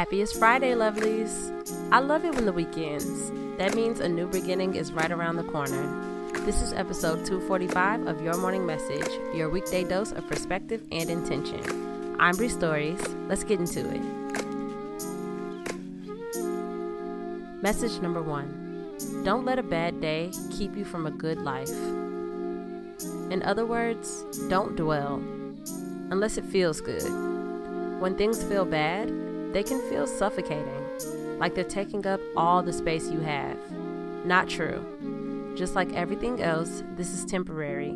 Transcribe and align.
Happiest 0.00 0.38
Friday, 0.38 0.72
lovelies! 0.72 1.52
I 1.92 1.98
love 1.98 2.24
it 2.24 2.34
when 2.34 2.46
the 2.46 2.54
weekends. 2.54 3.30
That 3.58 3.74
means 3.74 4.00
a 4.00 4.08
new 4.08 4.26
beginning 4.26 4.74
is 4.74 4.94
right 4.94 5.12
around 5.12 5.36
the 5.36 5.44
corner. 5.44 6.32
This 6.46 6.62
is 6.62 6.72
episode 6.72 7.26
245 7.26 8.06
of 8.06 8.22
Your 8.22 8.38
Morning 8.38 8.64
Message, 8.64 9.06
your 9.34 9.50
weekday 9.50 9.84
dose 9.84 10.12
of 10.12 10.26
perspective 10.26 10.82
and 10.90 11.10
intention. 11.10 12.16
I'm 12.18 12.34
Bree 12.34 12.48
Stories. 12.48 12.98
Let's 13.28 13.44
get 13.44 13.60
into 13.60 13.80
it. 13.90 14.00
Message 17.62 18.00
number 18.00 18.22
one 18.22 19.22
Don't 19.22 19.44
let 19.44 19.58
a 19.58 19.62
bad 19.62 20.00
day 20.00 20.30
keep 20.50 20.78
you 20.78 20.86
from 20.86 21.06
a 21.08 21.10
good 21.10 21.42
life. 21.42 21.76
In 23.30 23.42
other 23.44 23.66
words, 23.66 24.24
don't 24.48 24.76
dwell 24.76 25.16
unless 26.10 26.38
it 26.38 26.46
feels 26.46 26.80
good. 26.80 27.04
When 28.00 28.16
things 28.16 28.42
feel 28.42 28.64
bad, 28.64 29.29
they 29.52 29.62
can 29.62 29.80
feel 29.88 30.06
suffocating, 30.06 31.38
like 31.38 31.54
they're 31.54 31.64
taking 31.64 32.06
up 32.06 32.20
all 32.36 32.62
the 32.62 32.72
space 32.72 33.10
you 33.10 33.20
have. 33.20 33.58
Not 34.24 34.48
true. 34.48 35.54
Just 35.56 35.74
like 35.74 35.92
everything 35.94 36.40
else, 36.40 36.82
this 36.96 37.12
is 37.12 37.24
temporary, 37.24 37.90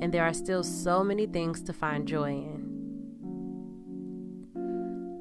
and 0.00 0.12
there 0.12 0.24
are 0.24 0.32
still 0.32 0.62
so 0.62 1.04
many 1.04 1.26
things 1.26 1.62
to 1.62 1.72
find 1.72 2.08
joy 2.08 2.30
in. 2.30 2.70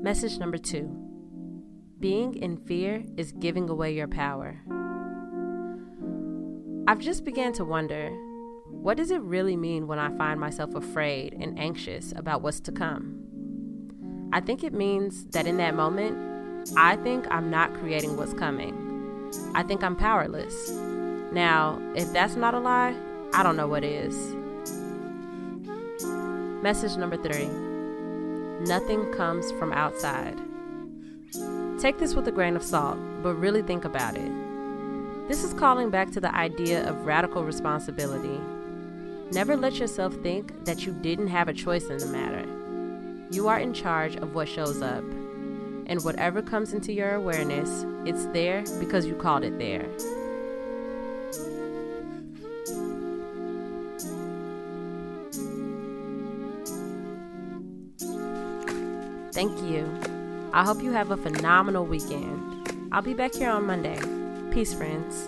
Message 0.02 0.38
number 0.38 0.58
two 0.58 0.90
Being 2.00 2.36
in 2.36 2.58
fear 2.58 3.04
is 3.18 3.32
giving 3.32 3.70
away 3.70 3.94
your 3.94 4.08
power. 4.08 4.60
I've 6.88 7.00
just 7.00 7.24
began 7.24 7.54
to 7.54 7.66
wonder 7.66 8.10
what 8.70 8.98
does 8.98 9.12
it 9.12 9.22
really 9.22 9.56
mean 9.56 9.88
when 9.88 10.00
I 10.00 10.16
find 10.18 10.40
myself 10.40 10.76
afraid 10.76 11.34
and 11.40 11.58
anxious 11.58 12.14
about 12.18 12.42
what's 12.42 12.60
to 12.62 12.74
come? 12.74 13.23
I 14.34 14.40
think 14.40 14.64
it 14.64 14.74
means 14.74 15.26
that 15.26 15.46
in 15.46 15.58
that 15.58 15.76
moment, 15.76 16.74
I 16.76 16.96
think 16.96 17.28
I'm 17.30 17.52
not 17.52 17.72
creating 17.76 18.18
what's 18.18 18.34
coming. 18.34 18.74
I 19.54 19.62
think 19.62 19.84
I'm 19.84 19.96
powerless. 19.96 20.72
Now, 21.32 21.80
if 21.96 22.12
that's 22.14 22.36
not 22.36 22.56
a 22.56 22.60
lie, 22.60 22.96
I 23.36 23.44
don't 23.44 23.56
know 23.56 23.68
what 23.68 23.84
is. 23.84 24.16
Message 26.64 26.98
number 26.98 27.16
three 27.16 27.48
Nothing 28.66 29.06
comes 29.14 29.52
from 29.52 29.72
outside. 29.72 30.42
Take 31.80 32.00
this 32.00 32.16
with 32.16 32.28
a 32.28 32.32
grain 32.32 32.56
of 32.56 32.64
salt, 32.64 32.98
but 33.22 33.36
really 33.36 33.62
think 33.62 33.86
about 33.86 34.18
it. 34.18 34.32
This 35.28 35.44
is 35.44 35.54
calling 35.54 35.92
back 35.92 36.10
to 36.10 36.20
the 36.20 36.34
idea 36.34 36.90
of 36.90 37.06
radical 37.06 37.44
responsibility. 37.44 38.42
Never 39.32 39.56
let 39.56 39.76
yourself 39.76 40.16
think 40.24 40.66
that 40.66 40.88
you 40.88 40.92
didn't 40.92 41.28
have 41.28 41.50
a 41.50 41.54
choice 41.54 41.86
in 41.86 42.00
the 42.00 42.08
matter. 42.08 42.63
You 43.34 43.48
are 43.48 43.58
in 43.58 43.74
charge 43.74 44.16
of 44.18 44.36
what 44.36 44.48
shows 44.48 44.84
up. 44.84 45.04
And 45.88 46.04
whatever 46.04 46.44
comes 46.44 46.72
into 46.72 46.94
your 46.94 47.16
awareness, 47.16 47.84
it's 48.06 48.28
there 48.28 48.64
because 48.80 49.08
you 49.08 49.16
called 49.16 49.44
it 49.44 49.58
there. 49.58 49.90
Thank 59.32 59.60
you. 59.64 59.90
I 60.54 60.64
hope 60.64 60.84
you 60.84 60.92
have 60.92 61.10
a 61.10 61.18
phenomenal 61.18 61.88
weekend. 61.88 62.90
I'll 62.92 63.02
be 63.02 63.16
back 63.16 63.34
here 63.34 63.50
on 63.50 63.66
Monday. 63.66 64.00
Peace, 64.52 64.76
friends. 64.76 65.28